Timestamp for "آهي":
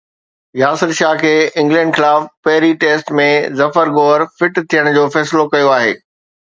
5.81-5.99